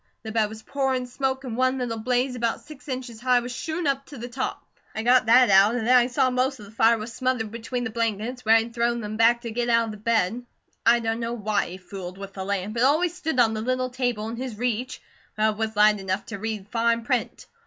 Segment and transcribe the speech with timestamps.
[0.23, 3.85] The bed was pourin' smoke and one little blaze about six inches high was shootin'
[3.85, 4.65] up to the top.
[4.95, 7.83] I got that out, and then I saw most of the fire was smothered between
[7.83, 10.41] the blankets where he'd thrown them back to get out of the bed.
[10.87, 12.75] I dunno why he fooled with the lamp.
[12.77, 15.03] It always stood on the little table in his reach,
[15.37, 17.45] but it was light enough to read fine print.